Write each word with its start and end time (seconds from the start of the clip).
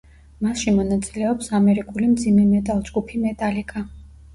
მასში 0.45 0.73
მონაწილეობს 0.77 1.51
ამერიკული 1.59 2.13
მძიმე 2.17 2.49
მეტალ-ჯგუფი 2.51 3.27
მეტალიკა. 3.31 3.91